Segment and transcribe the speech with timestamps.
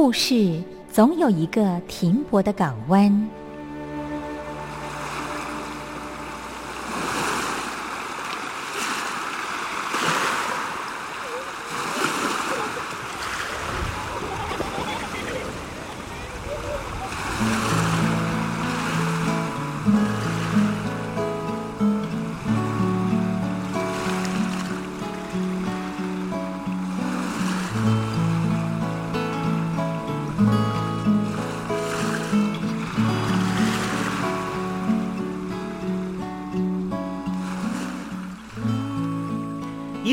[0.00, 3.28] 故事总有一个停泊的港湾。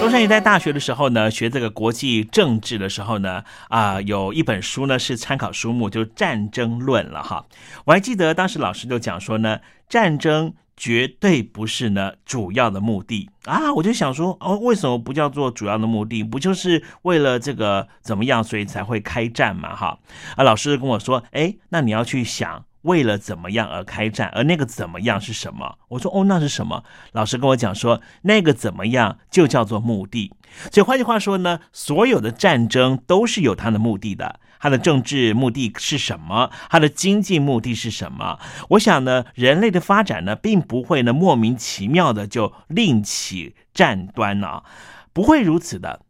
[0.00, 7.44] 东山也在大学的时候呢，学这个国际政治的时候呢，啊，有一本书呢是参考书目，就《战争论》了哈。
[7.84, 9.58] 我还记得当时老师就讲说呢，
[9.88, 13.74] 战争绝对不是呢主要的目的啊。
[13.74, 16.22] 我就想说，哦，为什么不叫做主要的目的？
[16.22, 19.74] 不就是为了这个怎么样，所以才会开战嘛？
[19.74, 19.98] 哈，
[20.36, 22.64] 啊，老师跟我说，哎，那你要去想。
[22.88, 25.78] 为了怎么样而开战，而那个怎么样是什么？
[25.90, 26.82] 我说哦，那是什么？
[27.12, 30.32] 老师跟我讲说，那个怎么样就叫做目的。
[30.72, 34.40] 所以换句话说呢，所有的战争都是有它的目的的。
[34.60, 36.50] 它的政治目的是什么？
[36.70, 38.40] 它的经济目的是什么？
[38.70, 44.64] 我想呢，人类的发展呢，并不会呢莫名其妙的就另起战端啊，
[45.12, 46.00] 不会如此的。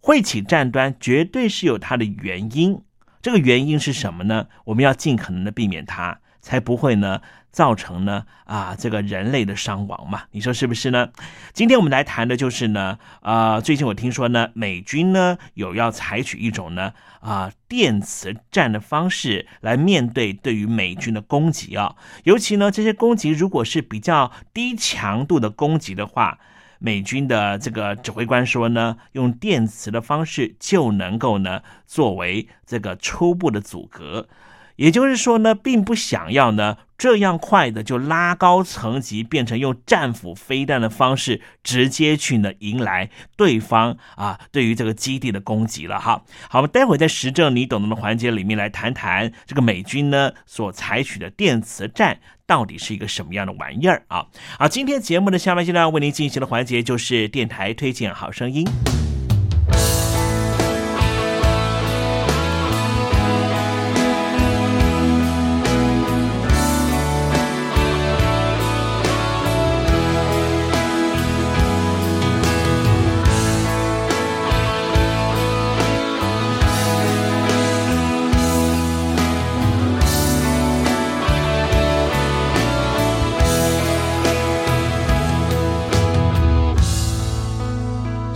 [0.00, 2.82] 会起战端，绝对是有它的原因。
[3.22, 4.48] 这个原因是什么呢？
[4.64, 7.20] 我们要尽可能的避免它，才不会呢
[7.52, 10.24] 造成呢啊这个人类的伤亡嘛？
[10.32, 11.10] 你说是不是呢？
[11.52, 21.94] 今天我们来谈的就是呢啊，最近我听说呢，美军呢有要采取一种呢啊电磁战的方式来面对对于美军的攻击啊，
[22.24, 26.40] 尤其呢这些攻击如果是比较低强度的攻击的话。
[26.84, 34.28] 美军的这个指挥官说呢，用电磁的方式就能够呢作为这个初步的阻隔，
[34.74, 46.24] 也就是说呢，并不想要呢这样快的就拉高层级，变成用战斧飞弹的方式直接去呢迎来对方啊对于这个基地的攻击了哈。
[46.48, 52.18] 好，我们待会在实证你懂得的环节里面来谈谈这个美军呢所采取的电磁战。
[52.52, 54.26] 到底是一个什么样的玩意儿啊？
[54.58, 58.62] 好，今天节目的下半阶段为您进行的环节就是电台推荐好声音。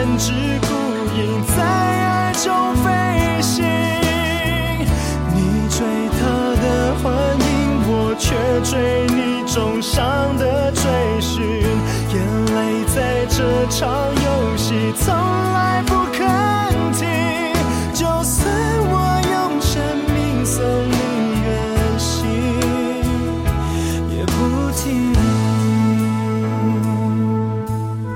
[0.00, 0.68] 三只孤
[1.14, 2.88] 影在爱中飞
[3.42, 3.62] 行，
[5.34, 5.84] 你追
[6.16, 6.20] 他
[6.56, 7.44] 的幻影，
[7.86, 8.32] 我却
[8.64, 10.80] 追你重伤的追
[11.20, 11.44] 寻。
[12.14, 12.16] 眼
[12.46, 14.10] 泪在这场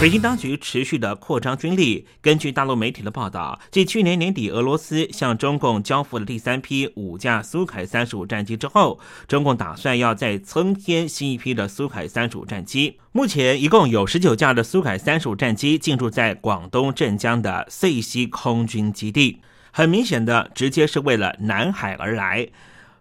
[0.00, 2.06] 北京当局持续的扩张军力。
[2.22, 12.98] 根据大陆媒体的报道，继去年年底俄罗斯向中共交付了第三批五架苏凯三十五战机之后，中共打算要再增添新一批的苏凯三十五战机。
[13.12, 19.40] 目前一共有十九架的苏凯三十五战机进驻在广东镇江的遂溪空军基地。
[19.70, 22.48] 很明显的，直接是为了南海而来。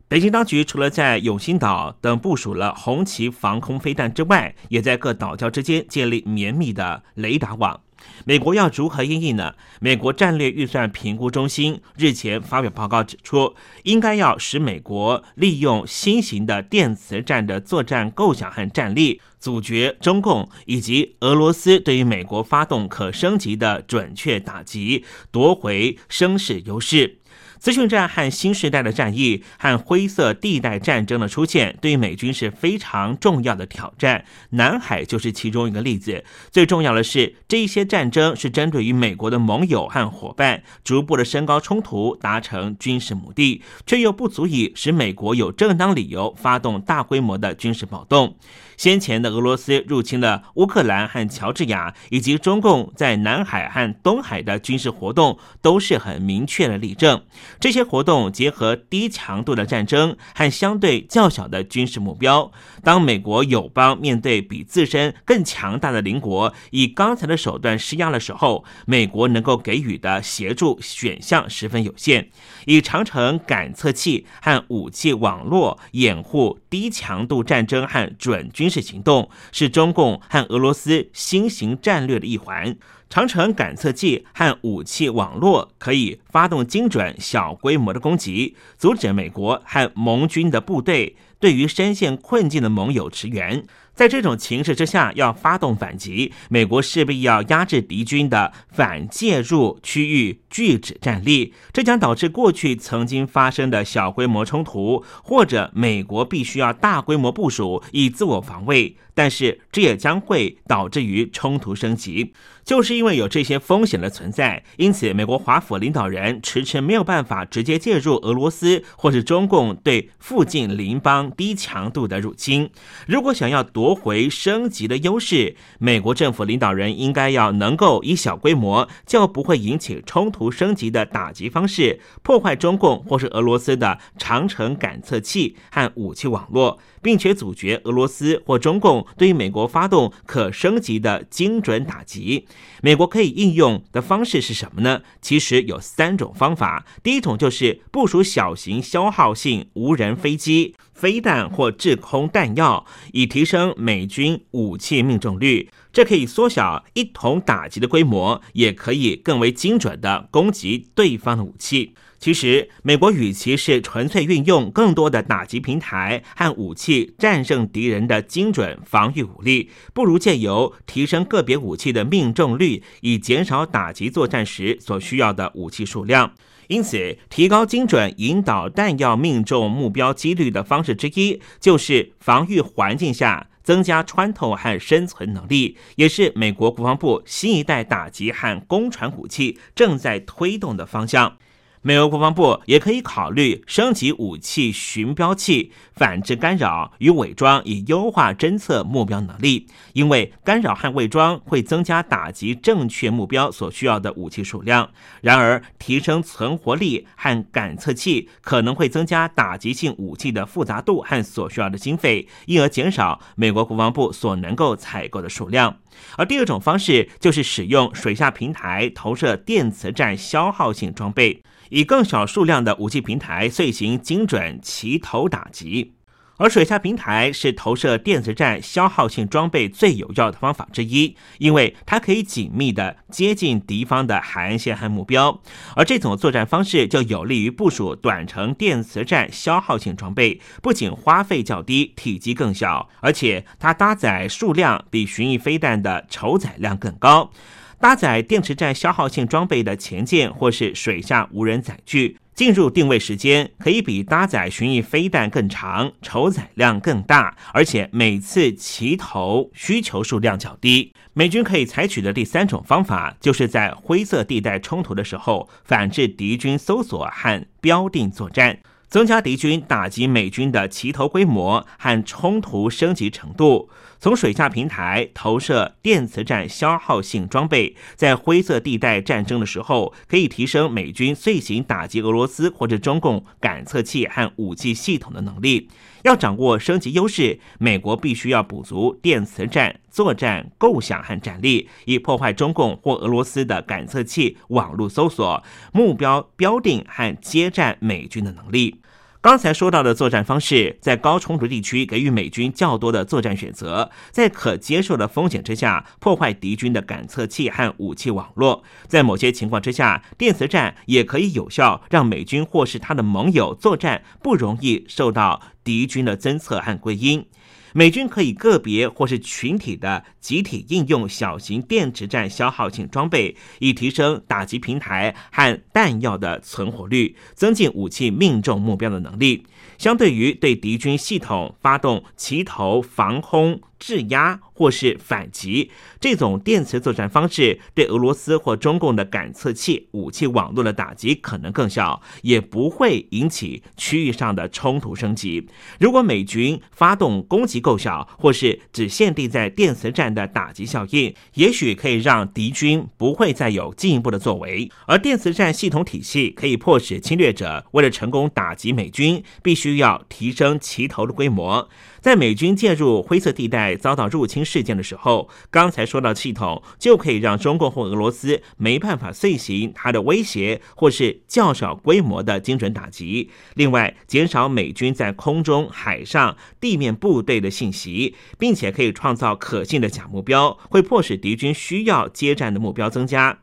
[0.09, 7.79] 北京当局除了在永兴岛等部署了红旗防空飞弹之外，也在各岛礁之间建立绵密的雷达网。
[8.25, 9.53] 美国要如何应应呢？
[9.79, 27.18] 美国战略预算评估中心日前发表报告指出，应该要使美国利用新型的电磁战的作战构想和战力，阻绝中共以及俄罗斯对于美国发动可升级的准确打击，夺回声势优势。
[27.59, 34.23] 资讯战和新时代的战役和灰色地带战争的出现，对美军是非常重要的挑战。
[34.51, 36.23] 南海就是其中一个例子。
[36.49, 48.37] 最重要的是，这一些战争是针对于美国的盟友和伙伴，逐步的升高冲突，达成军事目的，却又不足以使美国有正当理由发动大规模的军事暴动。
[48.79, 57.21] 先前的俄罗斯入侵了乌克兰和乔治亚，以及中共在南海和东海的军事活动，都是很明确的例证。
[57.59, 62.49] 这些活动结合低强度的战争和相对较小的军事目标。
[62.81, 72.29] 当美国友邦面对比自身更强大的邻国以刚才的手段施压的时候，美国能够给予的协助选项十分有限。
[72.63, 82.77] 以长城感测器和武器网络掩护低强度战争和准军军事行动，是中共和俄罗斯新型战略的一环。
[83.09, 93.65] 长城感测器和武器网络可以发动精准小规模的攻击，阻止美国和盟军的部队对于深陷困境的盟友驰援。
[93.99, 108.95] 在这种情势之下，要发动反击，美国势必要压制敌军的反介入区域拒止战力，这将导致过去曾经发生的小规模冲突，或者美国必须要大规模部署以自我防卫。
[109.13, 112.31] 但是这也将会导致于冲突升级，
[112.69, 122.69] 就是因为有这些风险的存在，因此美国华府领导人迟迟没有办法直接介入俄罗斯或是中共对附近邻邦低强度的入侵。
[123.07, 136.77] 如果想要夺回升级的优势，美国政府领导人应该要能够以小规模较不会引起冲突升级的打击方式，破坏中共或是俄罗斯的长城感测器和武器网络。
[137.01, 142.47] 并且阻绝俄罗斯或中共对美国发动可升级的精准打击，
[142.81, 145.01] 美国可以应用的方式是什么呢？
[145.21, 146.85] 其实有三种方法。
[147.03, 155.69] 第一种就是部署小型消耗性无人飞机、飞弹或制空弹药，以提升美军武器命中率。
[155.91, 161.93] 这可以缩小一同打击的规模，也可以更为精准的攻击对方的武器。
[162.19, 176.33] 其实，美国与其是纯粹运用更多的打击平台和武器战胜敌人的精准防御武力，不如借由提升个别武器的命中率，以减少打击作战时所需要的武器数量。
[176.67, 191.37] 因此，提高精准引导弹药命中目标几率的方式之一，就是防御环境下增加穿透和生存能力，也是美国国防部新一代打击和攻传武器正在推动的方向。
[191.81, 199.65] 美国国防部也可以考虑升级武器寻标器，反制干扰与伪装，以优化侦测目标能力。
[199.93, 204.91] 因为干扰和伪装会增加打击正确目标所需要的武器数量。
[205.21, 215.77] 然而，提升存活力和感测器可能会增加打击性武器的复杂度和所需要的经费，因而减少美国国防部所能够采购的数量。
[216.17, 221.41] 而第二种方式就是使用水下平台投射电磁战消耗性装备。
[221.69, 225.93] 以更小数量的武器平台遂行精准齐头打击，
[226.37, 235.41] 而水下平台是投射电子战消耗性装备最有效的方法之一，因为它可以紧密的接近敌方的海岸线和目标，
[235.75, 247.31] 而这种作战方式就有利于部署短程电磁战消耗性装备，不仅花费较低，体积更小，而且它搭载数量比巡弋飞弹的筹载量更高。
[247.79, 260.93] 搭载电池战消耗性装备的前舰或是水下无人载具进入定位时间可以比搭载巡弋飞弹更长，筹载量更大，而且每次齐头需求数量较低。
[261.13, 268.59] 美军可以采取的第三种方法，就是在灰色地带冲突的时候，反制敌军搜索和标定作战。
[268.87, 285.69] 增加敌军打击美军的齐头规模和冲突升级程度，从水下平台投射电磁战消耗性装备，在灰色地带战争的时候，可以提升美军遂行打击俄罗斯或者中共感测器和武器系统的能力。
[286.03, 298.79] 要掌握升级优势，美国必须要补足电磁战作战构想和战力，以破坏中共或俄罗斯的感测器、网络搜索、目标标定和接战美军的能力。
[299.21, 308.63] 刚才说到的作战方式，在高冲突地区给予美军较多的作战选择，在可接受的风险之下，破坏敌军的感测器和武器网络。
[308.87, 317.25] 在某些情况之下，电磁战也可以有效让美军或是他的盟友作战不容易受到敌军的侦测和归因。
[317.73, 329.45] 美军可以个别或是群体的集体应用小型电池战消耗性装备，以提升打击平台和弹药的存活率，增进武器命中目标的能力。
[329.77, 333.61] 相对于对敌军系统发动齐头防空。
[333.79, 345.47] 质押或是反击，这种电磁作战方式对俄罗斯或中共的感测器、武器网络的打击可能更小，也不会引起区域上的冲突升级。
[345.79, 354.69] 如果美军发动攻击够小，或是只限定在电磁战的打击效应，也许可以让敌军不会再有进一步的作为。
[354.85, 361.69] 而电磁战系统体系可以迫使侵略者为了成功打击美军，必须要提升其头的规模。
[362.01, 373.29] 在美军介入灰色地带遭到入侵事件的时候，刚才说到系统就可以让中共或俄罗斯没办法遂行它的威胁或是较小规模的精准打击。
[373.55, 383.39] 另外，减少美军在空中、海上、地面部队的信息，并且可以创造可信的假目标，会迫使敌军需要接战的目标增加。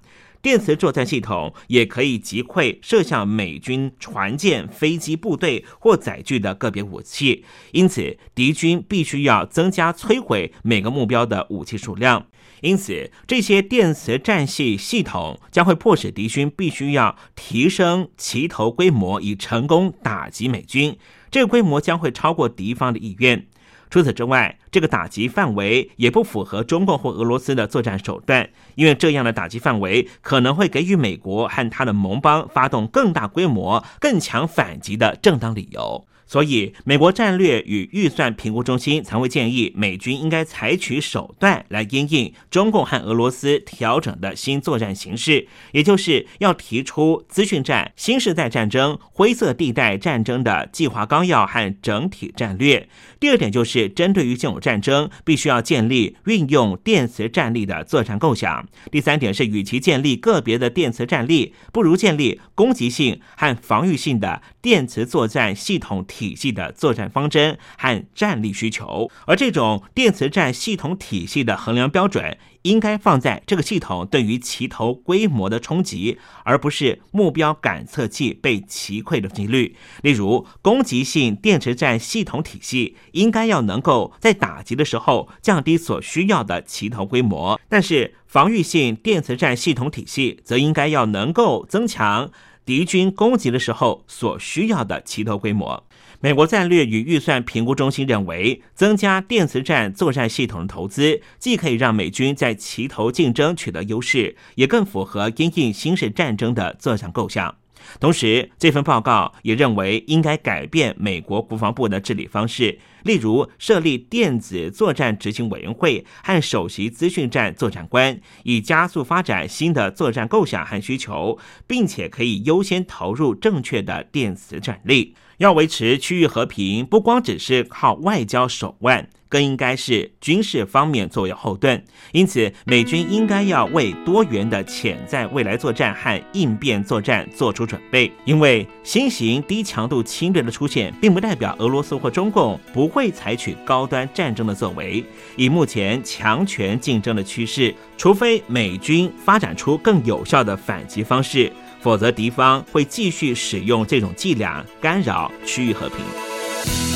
[0.46, 12.26] 电磁作战系统也可以击溃射向美军船舰、飞机、部队或载具的个别武器，因此敌军必须要增加摧毁每个目标的武器数量。
[12.60, 20.96] 因此，这些电磁战系系统将会迫使敌军必须要提升齐头规模，以成功打击美军。
[21.28, 23.48] 这个规模将会超过敌方的意愿。
[23.96, 36.06] 除此之外，这个打击范围也不符合中共或俄罗斯的作战手段，因为这样的打击范围可能会给予美国和他的盟邦发动更大规模、更强反击的正当理由。
[36.26, 52.88] 所以，美国战略与预算评估中心才会建议美军应该采取手段来应应中共和俄罗斯调整的新作战形势，也就是要提出资讯战、新时代战争、灰色地带战争的计划纲要和整体战略。
[53.20, 58.68] 第二点就是针对于现有战争，必须要建立运用电磁战力的作战构想。
[58.90, 69.10] 第三点是，与其建立个别的电磁战力，不如建立攻击性和防御性的电磁作战系统体系的作战方针和战力需求。
[69.26, 72.38] 而这种电磁战系统体系的衡量标准。
[72.66, 79.76] 应该放在这个系统对于齐头规模的冲击，而不是目标感测器被击溃的几率。
[80.02, 92.32] 例如，攻击性电磁战系统体系应该要能够在打击的时候降低所需要的齐头规模，但是防御性电磁战系统体系则应该要能够增强
[92.64, 95.84] 敌军攻击的时候所需要的齐头规模。
[96.20, 107.54] 美国战略与预算评估中心认为，增加电磁战作战系统的投资，既可以让美军在齐头竞争取得优势，也更符合因应新式战争的作战构想。
[108.00, 125.14] 同时，这份报告也认为应该改变美国国防部的治理方式，例如设立电子作战执行委员会和首席资讯战作战官，以加速发展新的作战构想和需求，并且可以优先投入正确的电磁战力。
[125.38, 131.84] 要维持区域和平，不光只是靠外交手腕，更应该是军事方面作为后盾。
[132.12, 138.10] 因此，美军应该要为多元的潜在未来作战和应变作战做出准备。
[138.24, 145.04] 因为新型低强度侵略的出现，并不代表俄罗斯或中共不会采取高端战争的作为。
[145.36, 151.52] 以目前强权竞争的趋势，除非美军发展出更有效的反击方式。
[151.86, 156.95] 否则，敌方会继续使用这种伎俩干扰区域和平。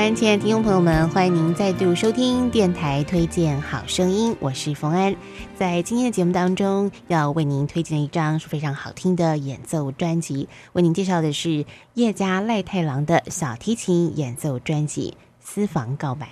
[0.00, 5.14] 安，亲爱的听众朋友们，欢迎您再度收听电台推荐好声音，我是冯安。
[5.58, 16.26] 在今天的节目当中，要为您推荐一张是非常好听的演奏专辑，为您介绍的是叶家赖太郎的小提琴演奏专辑《私房告白》。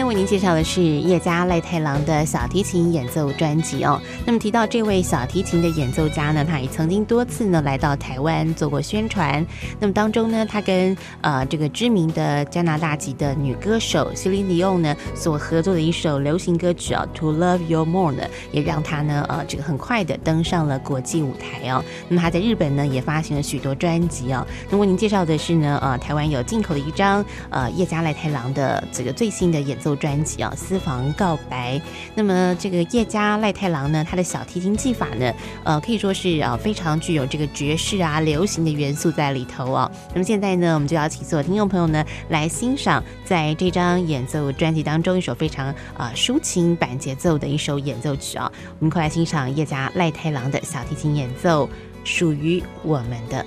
[0.00, 4.00] 天为您介绍的是叶家赖太郎的小提琴演奏专辑哦。
[4.24, 9.46] 那么提到这位小提琴的演奏家呢，他也曾经多次呢来到台湾做过宣传。
[9.78, 21.84] 那么当中呢，他跟呃这个知名的加拿大籍的女歌手 Celine Dion 呢所合作的一首流行歌曲啊、《To Love You More》呢，也让他呢呃这个很快的登上了国际舞台哦。
[22.08, 24.46] 那么他在日本呢也发行了许多专辑哦。
[24.70, 29.89] 那为您介绍的是呢呃台湾有进口的一张呃叶家赖太郎的这个最新的演奏。
[29.96, 31.80] 专辑啊，私房告白。
[32.14, 35.32] 那么这个叶家赖太郎呢，他的小提琴技法呢，
[35.64, 39.90] 呃，可以说是啊非常具有这个爵士啊流行的元素在里头啊。
[40.12, 48.50] 那么现在呢，我们就要请所有听众朋友呢来欣赏在这张演奏专辑当中一首非常啊抒情版节奏的一首演奏曲啊。
[48.78, 51.68] 我们快来欣赏叶家赖太郎的小提琴演奏，
[52.04, 53.44] 属于我们的。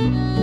[0.00, 0.41] Música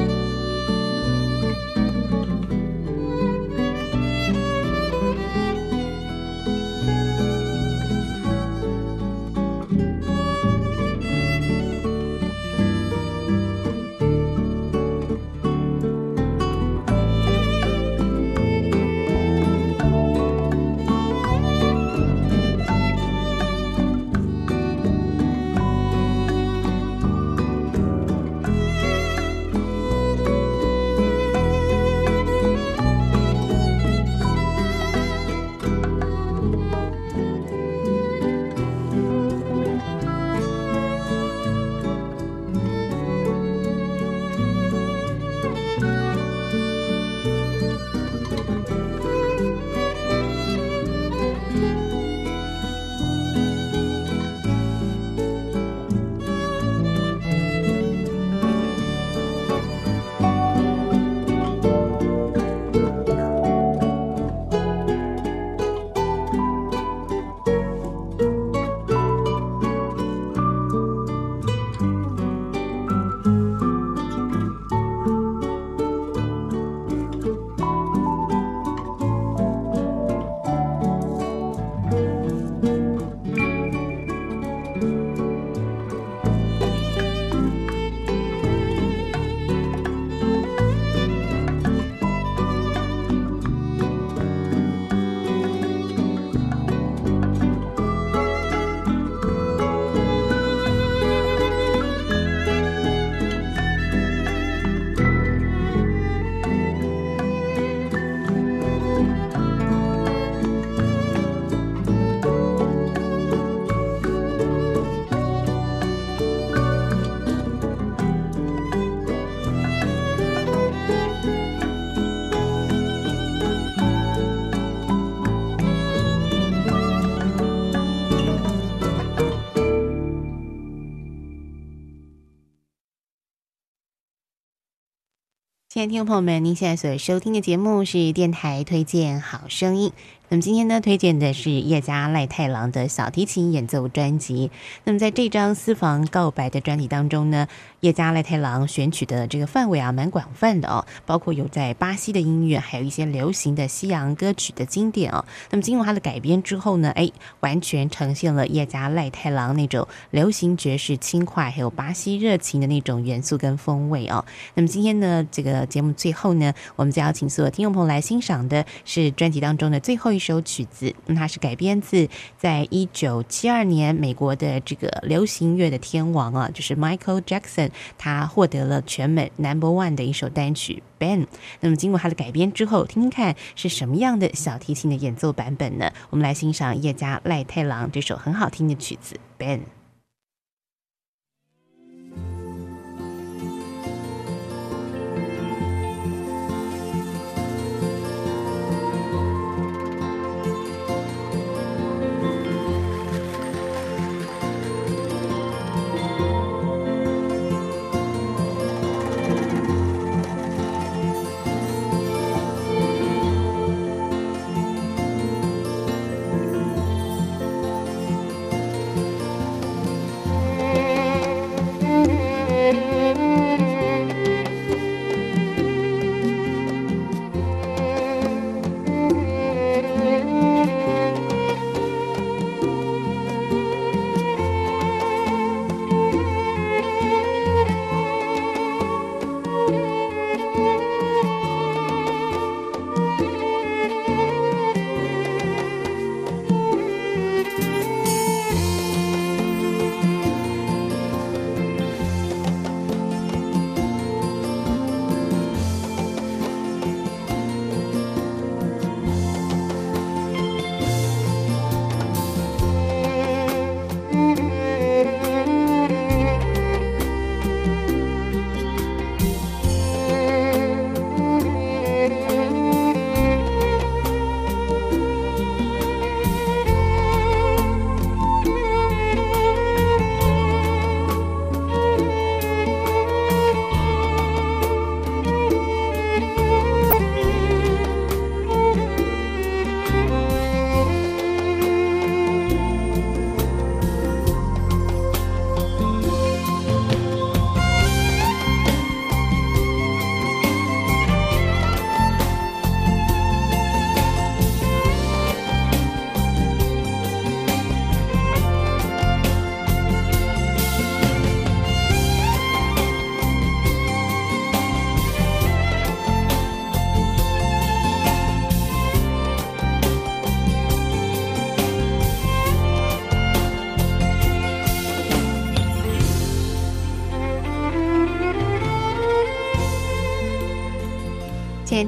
[135.88, 139.94] 听众朋友们，您现在所收听的节目是电台推荐好声音。
[140.32, 144.52] 那么今天呢，推荐的是叶家赖太郎的小提琴演奏专辑。
[144.84, 147.48] 那么在这张私房告白的专辑当中呢，
[147.80, 155.26] 叶家赖太郎选取的这个范围啊，蛮广泛的哦，包括有在巴西的音乐，还有一些流行的西洋歌曲的经典哦。
[155.50, 157.10] 那么经过他的改编之后呢，哎，
[157.40, 164.24] 完全呈现了叶家赖太郎那种流行爵士轻快，还有巴西热情的那种元素跟风味哦。
[164.54, 170.19] 那么今天呢，这个节目最后呢，我们将要请所有听众朋友来欣赏的是专辑当中的最后一。
[170.20, 181.22] 一首曲子，它是改编自在一九七二年美国的这个流行乐的天王啊，就是 Michael Jackson，他获得了全美 Number One 的一首单曲《Ben》。
[181.62, 185.90] 那么经过他的改编之后，听听看是什么样的小提琴的演奏版本呢？
[186.10, 189.60] 我们来欣赏叶家赖太郎这首很好听的曲子《Ben》。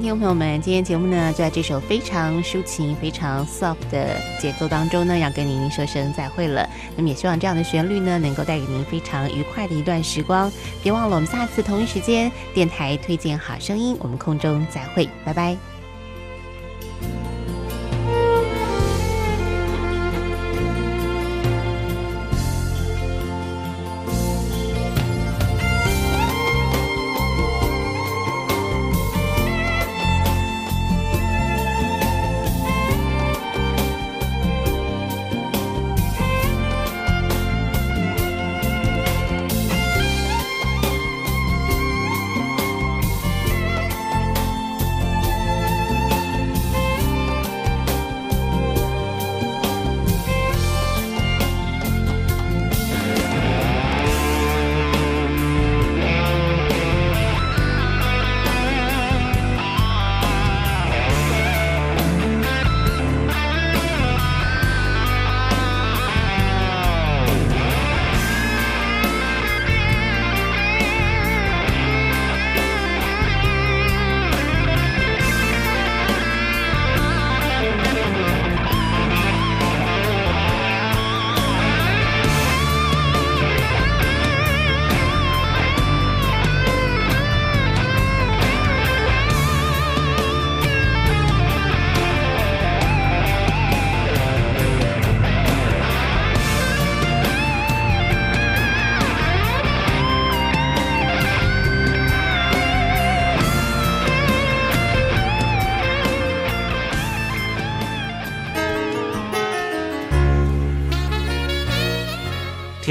[0.00, 6.68] 听众朋友们，今天节目呢就在这首非常抒情、非常 soft 的节奏当中呢，要跟您说声再会了。
[6.96, 10.50] 那么也希望这样的旋律呢，能够带给您非常愉快的一段时光。
[10.82, 15.71] 别忘了，我们下次同一时间电台推荐好声音，我们空中再会，拜拜。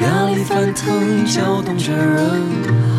[0.00, 2.91] 压力翻腾，搅动着人。